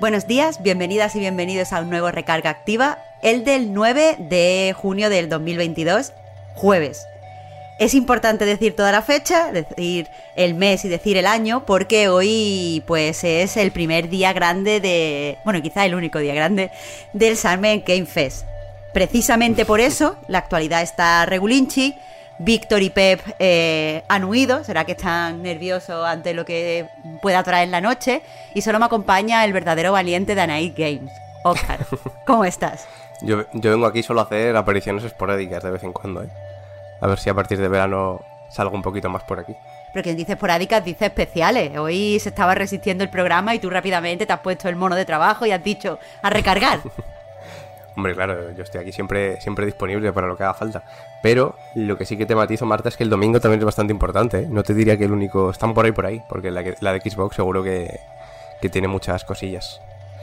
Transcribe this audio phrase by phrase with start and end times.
[0.00, 5.10] Buenos días, bienvenidas y bienvenidos a un nuevo Recarga Activa, el del 9 de junio
[5.10, 6.14] del 2022,
[6.54, 7.06] jueves.
[7.78, 12.82] Es importante decir toda la fecha, decir el mes y decir el año, porque hoy
[12.86, 16.70] pues es el primer día grande de, bueno, quizá el único día grande
[17.12, 18.46] del Salmen Game Fest.
[18.94, 21.94] Precisamente por eso, la actualidad está regulinchi.
[22.42, 26.88] Víctor y Pep eh, han huido, será que están nerviosos ante lo que
[27.20, 28.22] pueda traer la noche.
[28.54, 31.12] Y solo me acompaña el verdadero valiente de Anaid Games.
[31.44, 31.80] Oscar,
[32.26, 32.88] ¿cómo estás?
[33.20, 36.30] Yo, yo vengo aquí solo a hacer apariciones esporádicas de vez en cuando, ¿eh?
[37.02, 39.54] A ver si a partir de verano salgo un poquito más por aquí.
[39.92, 41.76] Pero quien dice esporádicas dice especiales.
[41.76, 45.04] Hoy se estaba resistiendo el programa y tú rápidamente te has puesto el mono de
[45.04, 46.80] trabajo y has dicho a recargar.
[47.96, 50.84] Hombre, claro, yo estoy aquí siempre, siempre disponible para lo que haga falta.
[51.22, 53.92] Pero lo que sí que te matizo, Marta, es que el domingo también es bastante
[53.92, 54.40] importante.
[54.40, 54.46] ¿eh?
[54.48, 55.50] No te diría que el único...
[55.50, 58.00] Están por ahí, por ahí, porque la, de Xbox seguro que,
[58.60, 59.80] que tiene muchas cosillas.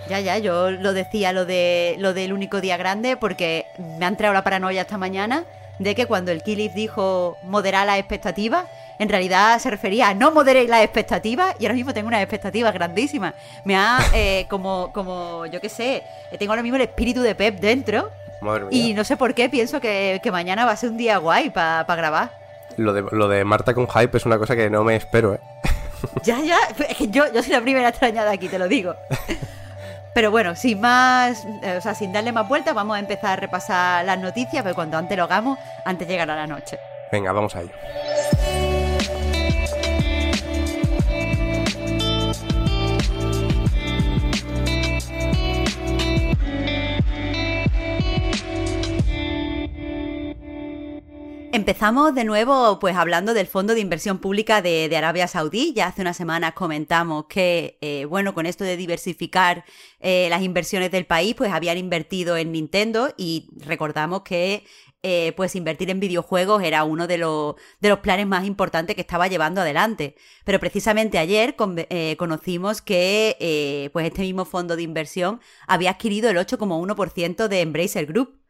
[0.10, 4.08] Ya, ya, yo lo decía lo de lo del único día grande porque me ha
[4.08, 5.44] entrado la paranoia esta mañana
[5.80, 8.66] de que cuando el Kilif dijo moderar las expectativas,
[9.00, 12.74] en realidad se refería a no moderéis las expectativas y ahora mismo tengo unas expectativas
[12.74, 13.34] grandísimas.
[13.64, 16.04] Me ha, eh, como, como, yo qué sé,
[16.38, 18.10] tengo ahora mismo el espíritu de Pep dentro
[18.42, 18.70] Madre mía.
[18.72, 21.50] y no sé por qué pienso que, que mañana va a ser un día guay
[21.50, 22.32] para grabar.
[22.78, 25.40] Lo de, lo de Marta con hype es una cosa que no me espero, ¿eh?
[26.24, 28.96] Ya, ya, es que yo, yo soy la primera extrañada aquí, te lo digo.
[30.14, 33.36] Pero bueno, sin más, eh, o sea, sin darle más vueltas, vamos a empezar a
[33.36, 36.80] repasar las noticias, pero cuanto antes lo hagamos, antes llegará la noche.
[37.12, 37.72] Venga, vamos a ello.
[51.68, 55.74] Empezamos de nuevo pues hablando del Fondo de Inversión Pública de, Arabia Saudí.
[55.76, 59.66] Ya hace unas semanas comentamos que, eh, bueno, con esto de diversificar
[60.00, 64.64] eh, las inversiones del país, pues habían invertido en Nintendo y recordamos que
[65.04, 69.02] eh, pues invertir en videojuegos era uno de, los de los planes más importantes que
[69.02, 70.16] estaba llevando adelante.
[70.46, 71.86] Pero precisamente ayer con-
[72.18, 78.47] conocimos que pues este mismo fondo de inversión había adquirido el 8,1% de Embracer Group.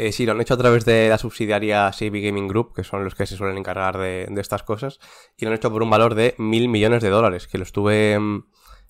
[0.00, 3.04] Eh, sí, lo han hecho a través de la subsidiaria CB Gaming Group, que son
[3.04, 4.98] los que se suelen encargar de, de estas cosas,
[5.36, 8.18] y lo han hecho por un valor de mil millones de dólares, que lo estuve
[8.18, 8.44] mm,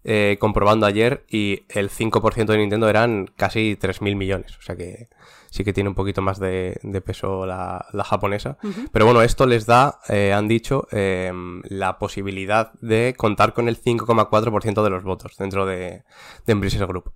[0.05, 5.09] eh, comprobando ayer, y el 5% de Nintendo eran casi 3.000 millones, o sea que
[5.51, 8.57] sí que tiene un poquito más de, de peso la, la japonesa.
[8.93, 11.33] Pero bueno, esto les da, eh, han dicho, eh,
[11.65, 16.05] la posibilidad de contar con el 5,4% de los votos dentro de,
[16.47, 17.13] de Embracer Group.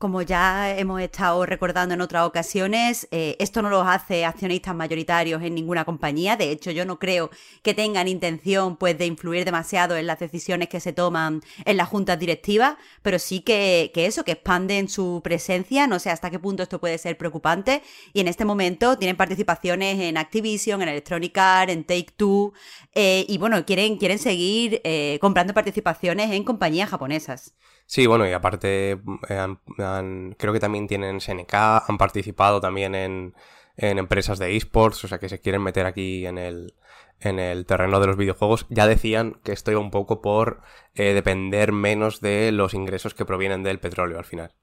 [0.00, 5.42] Como ya hemos estado recordando en otras ocasiones, eh, esto no los hace accionistas mayoritarios
[5.42, 6.38] en ninguna compañía.
[6.38, 7.28] De hecho, yo no creo
[7.62, 11.86] que tengan intención pues, de influir demasiado en las decisiones que se toman en las
[11.90, 15.86] juntas directivas, pero sí que, que eso, que expanden su presencia.
[15.86, 17.82] No sé hasta qué punto esto puede ser preocupante.
[18.14, 22.54] Y en este momento tienen participaciones en Activision, en Electronic Arts, en Take Two,
[22.94, 27.52] eh, y bueno, quieren, quieren seguir eh, comprando participaciones en compañías japonesas.
[27.90, 29.56] Sí, bueno, y aparte eh,
[30.38, 31.52] creo que también tienen SNK,
[31.88, 33.34] han participado también en,
[33.76, 36.74] en empresas de esports, o sea que se quieren meter aquí en el,
[37.18, 38.66] en el terreno de los videojuegos.
[38.70, 40.62] Ya decían que esto iba un poco por
[40.94, 44.54] eh, depender menos de los ingresos que provienen del petróleo al final.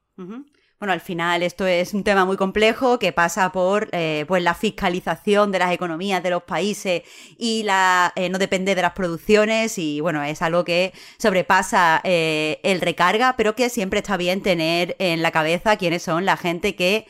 [0.79, 4.53] Bueno, al final esto es un tema muy complejo que pasa por eh, pues la
[4.53, 7.01] fiscalización de las economías de los países
[7.35, 12.59] y la eh, no depende de las producciones y bueno, es algo que sobrepasa eh,
[12.61, 16.75] el recarga, pero que siempre está bien tener en la cabeza quiénes son la gente
[16.75, 17.07] que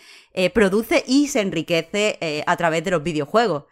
[0.54, 3.64] produce y se enriquece a través de los videojuegos.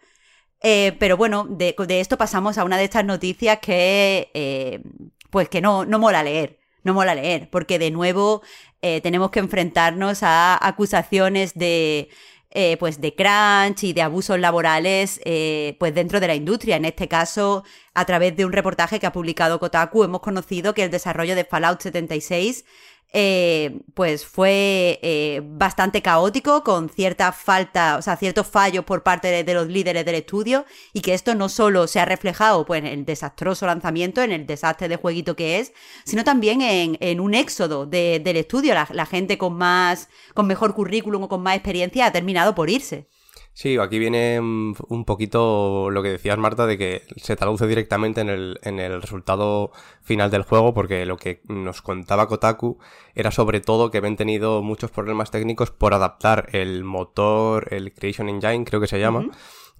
[0.60, 4.82] Pero bueno, de, esto pasamos a una de estas noticias que,
[5.30, 8.42] pues que no, no mola leer, no mola leer, porque de nuevo
[8.80, 12.08] eh, tenemos que enfrentarnos a acusaciones de,
[12.52, 16.76] eh, pues de crunch y de abusos laborales eh, pues dentro de la industria.
[16.76, 20.84] En este caso, a través de un reportaje que ha publicado Kotaku, hemos conocido que
[20.84, 22.64] el desarrollo de Fallout 76
[23.12, 29.44] eh, pues fue eh, bastante caótico, con cierta falta, o sea, ciertos fallos por parte
[29.44, 32.86] de, los líderes del estudio, y que esto no solo se ha reflejado pues, en
[32.86, 35.72] el desastroso lanzamiento, en el desastre de jueguito que es,
[36.04, 38.74] sino también en, un éxodo del estudio.
[38.74, 42.68] La, la, gente con más, con mejor currículum o con más experiencia ha terminado por
[42.68, 43.08] irse.
[43.56, 48.20] Sí, aquí viene mm, un poquito lo que decías, Marta, de que se traduce directamente
[48.20, 49.72] en el, en el resultado
[50.02, 52.78] final del juego, porque lo que nos contaba Kotaku
[53.14, 58.28] era sobre todo que habían tenido muchos problemas técnicos por adaptar el motor, el Creation
[58.28, 59.24] Engine, creo que se llama,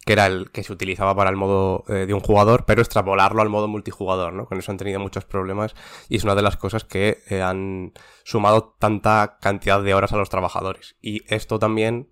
[0.06, 3.43] que era el que se utilizaba para el modo eh, de un jugador, pero extrapolarlo
[3.43, 4.46] al modo multijugador, ¿no?
[4.46, 5.75] Con eso han tenido muchos problemas
[6.08, 7.93] y es una de las cosas que eh, han
[8.25, 10.96] sumado tanta cantidad de horas a los trabajadores.
[11.02, 12.08] Y esto también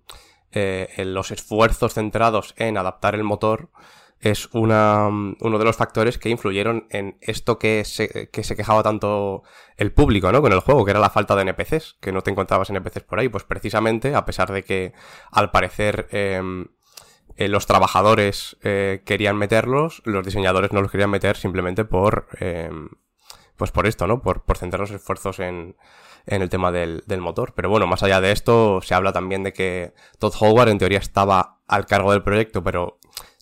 [0.55, 3.69] eh, los esfuerzos centrados en adaptar el motor
[4.19, 8.81] es una, uno de los factores que influyeron en esto que se, que se quejaba
[8.81, 9.43] tanto
[9.77, 10.41] el público, ¿no?
[10.41, 13.19] Con el juego, que era la falta de NPCs, que no te encontrabas NPCs por
[13.19, 13.29] ahí.
[13.29, 14.93] Pues precisamente, a pesar de que
[15.31, 16.67] al parecer em,
[17.35, 22.89] eh, los trabajadores eh, querían meterlos, los diseñadores no los querían meter simplemente por, em,
[23.57, 24.21] pues por esto, ¿no?
[24.21, 25.75] Por, por centrar los esfuerzos en,
[26.25, 27.53] en el tema del, del, motor.
[27.55, 30.99] Pero bueno, más allá de esto, se habla también de que Todd Howard en teoría
[30.99, 32.99] estaba al cargo del proyecto, pero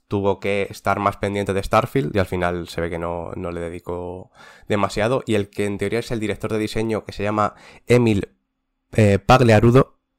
[0.08, 3.52] tuvo que estar más pendiente de Starfield y al final se ve que no, no
[3.52, 4.32] le dedicó
[4.68, 5.24] demasiado.
[5.26, 7.56] Y el que en teoría es el director de diseño, que se llama
[7.88, 8.30] Emil
[8.96, 9.20] eh,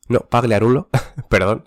[0.09, 0.89] no, Pagliarulo,
[1.29, 1.65] perdón,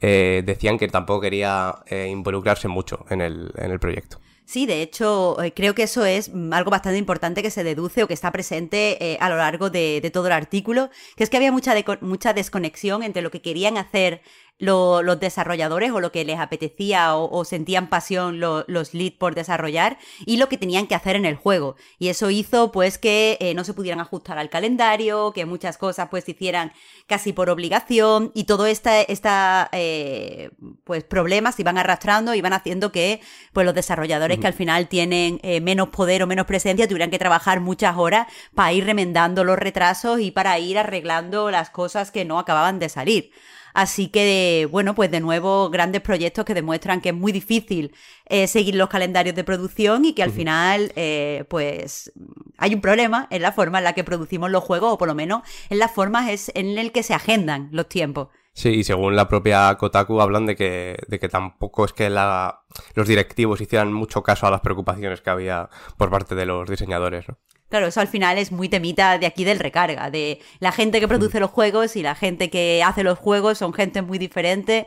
[0.00, 4.18] eh, decían que tampoco quería eh, involucrarse mucho en el, en el proyecto.
[4.48, 8.02] Sí, de hecho, eh, creo que eso es mm, algo bastante importante que se deduce
[8.02, 11.28] o que está presente eh, a lo largo de, de, todo el artículo, que es
[11.28, 14.22] que había mucha, mucha desconexión entre lo que querían hacer
[14.58, 20.36] los desarrolladores o lo que les apetecía o, sentían pasión los leads por desarrollar y
[20.36, 21.76] lo que tenían que hacer en el juego.
[21.98, 26.08] Y eso hizo pues que eh, no se pudieran ajustar al calendario, que muchas cosas
[26.10, 26.72] pues se hicieran
[27.06, 30.50] casi por obligación y todo esta, esta eh,
[30.84, 33.20] pues problemas se iban arrastrando y iban haciendo que
[33.52, 37.18] pues los desarrolladores que al final tienen eh, menos poder o menos presencia tuvieran que
[37.18, 42.24] trabajar muchas horas para ir remendando los retrasos y para ir arreglando las cosas que
[42.24, 43.30] no acababan de salir.
[43.74, 47.94] Así que, bueno, pues de nuevo, grandes proyectos que demuestran que es muy difícil
[48.26, 52.12] eh, seguir los calendarios de producción y que al final, eh, pues,
[52.56, 55.14] hay un problema en la forma en la que producimos los juegos, o por lo
[55.14, 58.28] menos en las formas es en el que se agendan los tiempos.
[58.58, 62.62] Sí, y según la propia Kotaku hablan de que, de que tampoco es que la,
[62.94, 67.28] los directivos hicieran mucho caso a las preocupaciones que había por parte de los diseñadores.
[67.28, 67.38] ¿no?
[67.68, 71.08] Claro, eso al final es muy temita de aquí del recarga, de la gente que
[71.08, 74.86] produce los juegos y la gente que hace los juegos son gente muy diferente,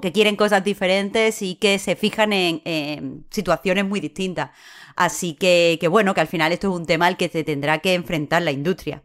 [0.00, 4.50] que quieren cosas diferentes y que se fijan en, situaciones muy distintas.
[4.94, 7.78] Así que, que, bueno, que al final esto es un tema al que se tendrá
[7.78, 9.02] que enfrentar la industria.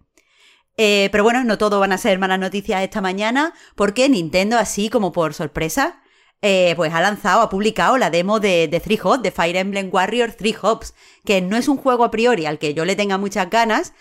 [0.77, 4.89] Eh, pero bueno, no todo van a ser malas noticias esta mañana, porque Nintendo, así
[4.89, 5.99] como por sorpresa,
[6.41, 10.31] eh, pues ha lanzado, ha publicado la demo de, Three Hops, de Fire Emblem Warrior
[10.31, 10.95] Three Hops,
[11.25, 13.93] que no es un juego a priori al que yo le tenga muchas ganas,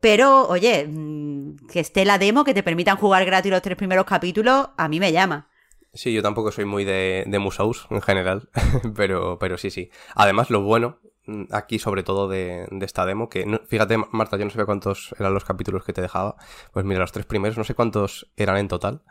[0.00, 4.06] pero oye, mm, que esté la demo, que te permitan jugar gratis los tres primeros
[4.06, 5.48] capítulos, a mí me llama.
[5.92, 8.48] Sí, yo tampoco soy muy de, de Musous en general,
[8.96, 9.90] pero, pero sí, sí.
[10.14, 14.46] Además, lo bueno mm, aquí sobre todo de, de esta demo, que fíjate Marta, yo
[14.46, 16.36] no sé cuántos eran los capítulos que te dejaba,
[16.72, 19.02] pues mira, los tres primeros, no sé cuántos eran en total,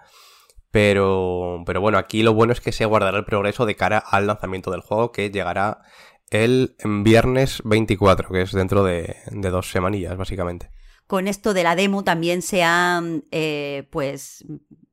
[0.76, 4.28] pero, pero bueno, aquí lo bueno es que se guardará el progreso de cara al
[4.28, 5.84] lanzamiento del juego que llegará
[6.32, 10.70] el viernes 24, que es dentro de, dos semanillas, básicamente.
[11.08, 14.44] Con esto de la demo también se han, eh, pues,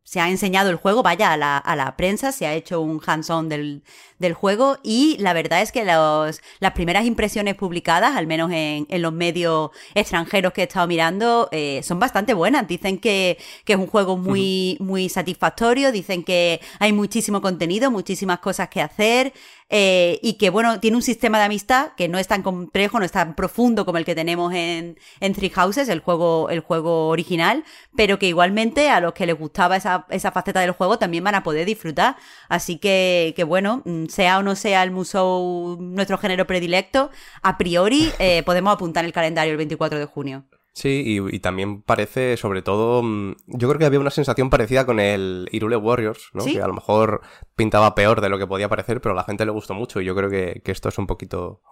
[0.04, 3.00] se ha enseñado el juego, vaya, a la, a la prensa, se ha hecho un
[3.04, 3.82] hands-on del,
[4.18, 8.86] del juego y la verdad es que los, las primeras impresiones publicadas, al menos en,
[8.88, 12.66] en los medios extranjeros que he estado mirando, eh, son bastante buenas.
[12.66, 18.40] Dicen que, que es un juego muy, muy satisfactorio, dicen que hay muchísimo contenido, muchísimas
[18.40, 19.32] cosas que hacer.
[19.74, 23.06] Eh, y que bueno, tiene un sistema de amistad que no es tan complejo, no
[23.06, 27.08] es tan profundo como el que tenemos en, en Three Houses, el juego, el juego
[27.08, 27.64] original,
[27.96, 31.36] pero que igualmente a los que les gustaba esa, esa faceta del juego también van
[31.36, 32.16] a poder disfrutar.
[32.50, 37.10] Así que, que bueno, mm, sea o no sea el Musou nuestro género predilecto,
[37.40, 40.44] a priori eh, podemos apuntar el calendario el 24 de junio.
[40.74, 45.00] Sí, y, también parece, sobre todo, mm, yo creo que había una sensación parecida con
[45.00, 46.44] el Irule Warriors, ¿no?
[46.44, 47.20] Que a lo mejor
[47.54, 50.06] pintaba peor de lo que podía parecer, pero a la gente le gustó mucho y
[50.06, 51.62] yo creo que, esto es un poquito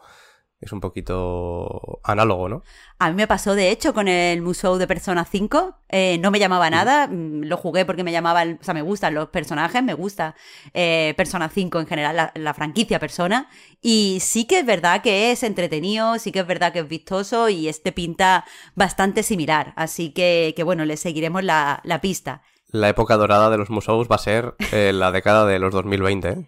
[0.61, 2.63] es un poquito análogo, ¿no?
[2.99, 5.79] A mí me pasó, de hecho, con el Musou de Persona 5.
[5.89, 9.15] Eh, no me llamaba nada, mm, lo jugué porque me llamaban, o sea, me gustan
[9.15, 10.35] los personajes, me gusta
[10.75, 13.49] eh, Persona 5 en general, la, franquicia Persona.
[13.81, 17.49] Y sí que es verdad que es entretenido, sí que es verdad que es vistoso
[17.49, 19.73] y este pinta bastante similar.
[19.77, 22.43] Así que, que bueno, le seguiremos la, pista.
[22.69, 26.47] La época dorada de los Musous va a ser eh, la década de los 2020,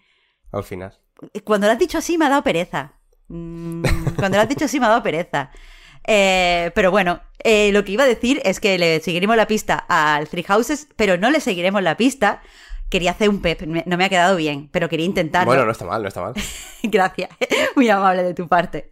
[0.52, 0.98] al final.
[1.44, 2.98] Cuando lo has dicho así me ha dado pereza.
[3.32, 3.82] Mm,
[4.16, 5.50] cuando lo has dicho así me ha dado pereza.
[6.06, 9.86] Eh, pero bueno, eh, lo que iba a decir es que le seguiremos la pista
[9.88, 12.42] al Three Houses, pero no le seguiremos la pista.
[12.90, 15.46] Quería hacer un pep, no me ha quedado bien, pero quería intentarlo.
[15.46, 16.34] Bueno, no está mal, no está mal.
[16.82, 17.30] Gracias,
[17.76, 18.90] muy amable de tu parte.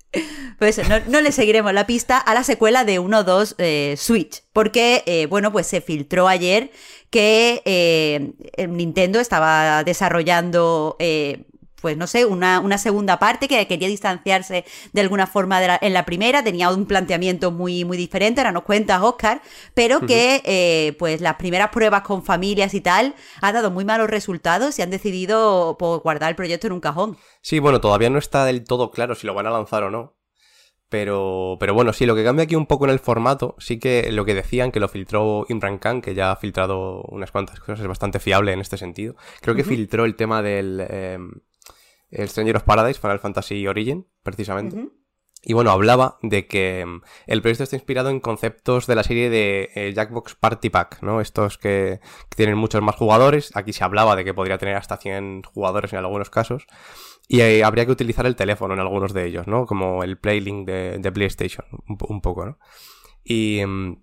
[0.58, 5.52] Pues no, le seguiremos la pista a la secuela de 1-2 eh, Switch, porque, bueno,
[5.52, 6.70] pues se filtró ayer
[7.10, 10.96] que Nintendo estaba desarrollando
[11.80, 16.04] pues no sé, una, una, segunda parte que quería distanciarse de alguna forma en la
[16.04, 19.42] primera, tenía un planteamiento muy, muy diferente, ahora nos cuentas, Oscar,
[19.74, 24.08] pero que eh, pues las primeras pruebas con familias y tal ha dado muy malos
[24.08, 27.16] resultados y han decidido pues, guardar el proyecto en un cajón.
[27.42, 30.20] Sí, bueno, todavía no está del todo claro si lo van a lanzar o no.
[30.90, 34.10] Pero, pero bueno, sí, lo que cambia aquí un poco en el formato, sí que
[34.10, 37.78] lo que decían, que lo filtró Imran Khan, que ya ha filtrado unas cuantas cosas,
[37.78, 39.14] es bastante fiable en este sentido.
[39.40, 40.84] Creo que filtró el tema del...
[40.90, 41.30] Em,
[42.10, 44.90] el Stranger of Paradise, Final Fantasy Origin, precisamente.
[45.42, 49.30] Y bueno, hablaba de que mm, el proyecto está inspirado en conceptos de la serie
[49.30, 51.20] de eh, Jackbox Party Pack, ¿no?
[51.20, 52.00] Estos que,
[52.36, 53.50] tienen muchos más jugadores.
[53.56, 56.66] Aquí se hablaba de que podría tener hasta 100 jugadores en algunos casos.
[57.26, 59.64] Y eh, habría que utilizar el teléfono en algunos de ellos, ¿no?
[59.64, 62.58] Como el Playlink de, de PlayStation, un, poco, ¿no?
[63.24, 64.02] Y mm,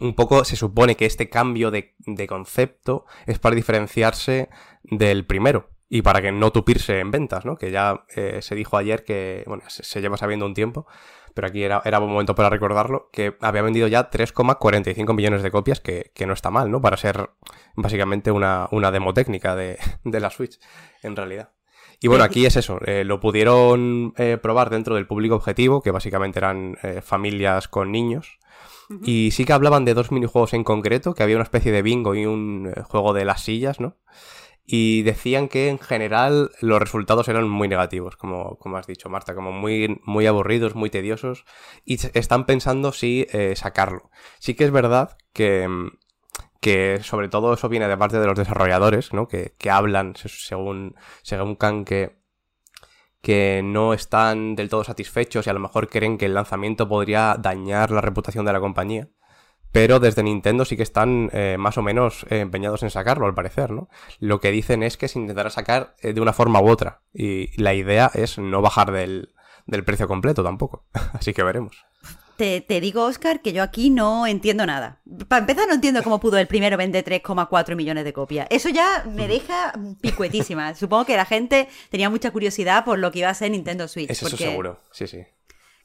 [0.00, 4.50] un poco se supone que este cambio de, de concepto es para diferenciarse
[4.82, 7.56] del primero, y para que no tupirse en ventas, ¿no?
[7.56, 10.86] Que ya eh, se dijo ayer que, bueno, se, lleva sabiendo un tiempo,
[11.34, 15.50] pero aquí era, era buen momento para recordarlo, que había vendido ya 3,45 millones de
[15.50, 16.80] copias, que, que, no está mal, ¿no?
[16.80, 17.30] Para ser
[17.74, 20.58] básicamente una, una demo técnica de, de la Switch,
[21.02, 21.52] en realidad.
[22.00, 25.90] Y bueno, aquí es eso, eh, lo pudieron eh, probar dentro del público objetivo, que
[25.90, 28.38] básicamente eran familias con niños.
[29.02, 32.14] Y sí que hablaban de dos minijuegos en concreto, que había una especie de bingo
[32.14, 33.96] y un juego de las sillas, ¿no?
[34.66, 39.34] Y decían que en general los resultados eran muy negativos, como, como has dicho, Marta,
[39.34, 41.44] como muy, muy aburridos, muy tediosos,
[41.84, 44.10] y están pensando si eh, sacarlo.
[44.38, 45.68] Sí que es verdad que,
[46.60, 49.28] que sobre todo eso viene de parte de los desarrolladores, ¿no?
[49.28, 52.16] Que, que hablan, según, según Khan, que,
[53.20, 57.36] que no están del todo satisfechos y a lo mejor creen que el lanzamiento podría
[57.38, 59.08] dañar la reputación de la compañía.
[59.74, 63.34] Pero desde Nintendo sí que están eh, más o menos eh, empeñados en sacarlo, al
[63.34, 63.88] parecer, ¿no?
[64.20, 67.00] Lo que dicen es que se intentará sacar eh, de una forma u otra.
[67.12, 69.32] Y la idea es no bajar del,
[69.84, 70.84] precio completo tampoco.
[71.12, 71.84] Así que veremos.
[72.36, 75.00] Te, digo, Oscar, que yo aquí no entiendo nada.
[75.26, 78.46] Para empezar, no entiendo cómo pudo el primero vender 3,4 millones de copias.
[78.50, 80.74] Eso ya me deja picuetísima.
[80.76, 84.10] Supongo que la gente tenía mucha curiosidad por lo que iba a ser Nintendo Switch.
[84.10, 85.24] Eso seguro, sí, sí.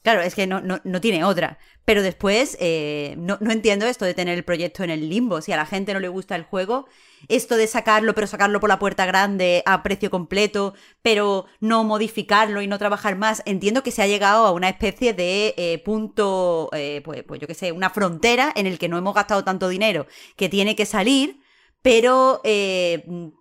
[0.02, 1.58] Claro, es que no, no, tiene otra.
[1.84, 5.42] Pero después, eh, no, no, entiendo esto de tener el proyecto en el limbo.
[5.42, 6.86] Si a la gente no le gusta el juego,
[7.28, 12.62] esto de sacarlo, pero sacarlo por la puerta grande a precio completo, pero no modificarlo
[12.62, 16.70] y no trabajar más, entiendo que se ha llegado a una especie de eh, punto,
[16.72, 19.68] eh, pues, pues yo qué sé, una frontera en el que no hemos gastado tanto
[19.68, 21.39] dinero que tiene que salir,
[21.82, 22.40] pero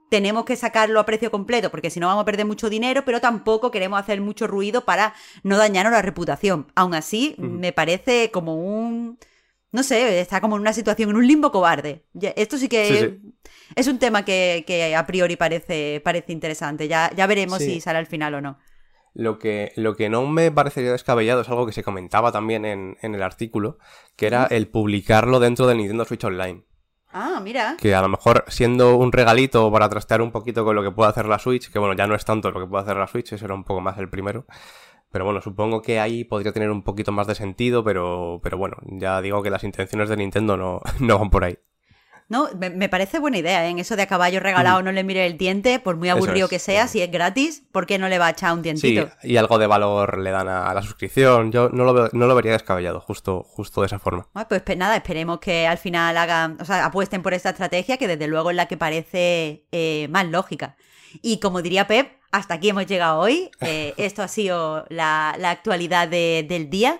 [0.09, 3.21] tenemos que sacarlo a precio completo porque si no vamos a perder mucho dinero, pero
[3.21, 6.67] tampoco queremos hacer mucho ruido para no dañarnos la reputación.
[6.75, 9.19] Aún así, me parece como un...
[9.71, 12.03] No sé, está como en una situación, en un limbo cobarde.
[12.35, 13.19] Esto sí que
[13.75, 16.87] es un tema que, a priori parece, parece interesante.
[16.87, 18.57] Ya, ya veremos si sale al final o no.
[19.13, 22.97] Lo que, lo que no me parecería descabellado es algo que se comentaba también en,
[23.01, 23.77] en el artículo,
[24.15, 26.63] que era el publicarlo dentro del Nintendo Switch Online.
[27.11, 27.75] Ah, mira.
[27.79, 31.09] Que a lo mejor siendo un regalito para trastear un poquito con lo que puede
[31.09, 33.33] hacer la Switch, que bueno, ya no es tanto lo que puede hacer la Switch,
[33.33, 34.45] ese era un poco más el primero.
[35.11, 38.77] Pero bueno, supongo que ahí podría tener un poquito más de sentido, pero, pero bueno,
[38.83, 41.57] ya digo que las intenciones de Nintendo no, no van por ahí.
[42.29, 43.69] No, me, parece buena idea, ¿eh?
[43.69, 44.85] en eso de a caballo regalado mm.
[44.85, 47.97] no le mire el diente, por muy aburrido que sea, si es gratis, ¿por qué
[47.97, 49.09] no le va a echar un dientito?
[49.21, 51.51] Sí, y algo de valor le dan a, la suscripción.
[51.51, 54.27] Yo no lo, no lo vería descabellado, justo, justo de esa forma.
[54.47, 58.27] pues nada, esperemos que al final hagan, o sea, apuesten por esta estrategia, que desde
[58.27, 60.77] luego es la que parece eh, más lógica.
[61.23, 63.49] Y como diría Pep, hasta aquí hemos llegado hoy.
[63.61, 66.99] Eh, esto ha sido la, actualidad del día.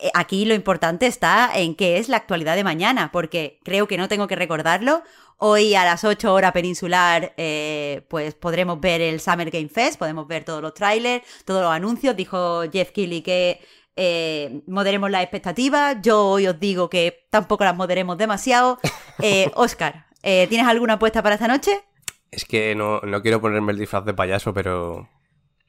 [0.00, 3.96] Eh, aquí lo importante está en qué es la actualidad de mañana, porque creo que
[3.96, 5.02] no tengo que recordarlo.
[5.36, 10.26] Hoy a las 8 horas peninsular, eh, pues podremos ver el Summer Game Fest, podemos
[10.26, 12.16] ver todos los trailers, todos los anuncios.
[12.16, 13.60] Dijo Jeff Keighley que
[13.96, 15.96] eh, moderemos las expectativas.
[16.02, 18.78] Yo hoy os digo que tampoco las moderemos demasiado.
[19.54, 21.82] Oscar, ¿tienes alguna apuesta para esta noche?
[22.30, 25.08] Es que no, no quiero ponerme el disfraz de payaso, pero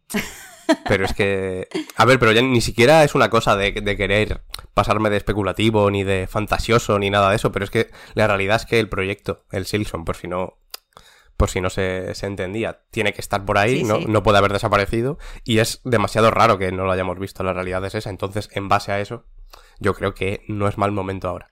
[0.87, 1.67] pero es que.
[1.95, 4.41] A ver, pero ya ni siquiera es una cosa de, querer
[4.73, 7.51] pasarme de especulativo, ni de fantasioso, ni nada de eso.
[7.51, 10.57] Pero es que la realidad es que el proyecto, el Silson, por si no.
[11.37, 13.97] Por si no se, entendía, tiene que estar por ahí, ¿no?
[13.97, 15.17] no puede haber desaparecido.
[15.43, 17.41] Y es demasiado raro que no lo hayamos visto.
[17.43, 18.11] La realidad es esa.
[18.11, 19.25] Entonces, en base a eso,
[19.79, 21.49] yo creo que no es mal momento ahora.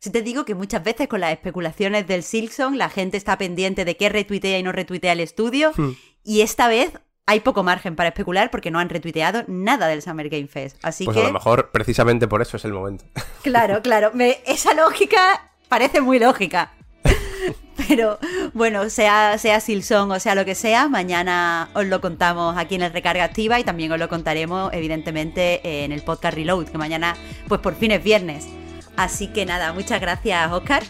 [0.00, 3.84] Si te digo que muchas veces con las especulaciones del Silson la gente está pendiente
[3.84, 5.72] de qué retuitea y no retuitea el estudio.
[5.76, 5.96] Hmm.
[6.22, 6.92] Y esta vez
[7.28, 10.78] hay poco margen para especular porque no han retuiteado nada del Summer Game Fest.
[10.82, 11.22] Así pues que...
[11.22, 13.04] a lo mejor precisamente por eso es el momento.
[13.42, 14.12] Claro, claro.
[14.46, 16.72] esa lógica parece muy lógica.
[17.88, 18.18] Pero
[18.52, 22.82] bueno, sea, sea Silson o sea lo que sea, mañana os lo contamos aquí en
[22.82, 27.14] el Recarga Activa y también os lo contaremos, evidentemente, en el podcast Reload, que mañana,
[27.46, 28.48] pues por fin es viernes.
[28.96, 30.82] Así que nada, muchas gracias, Oscar.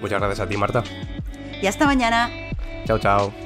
[0.00, 0.82] Muchas gracias a ti, Marta.
[1.60, 2.30] Y hasta mañana.
[2.86, 3.45] Chao, chao.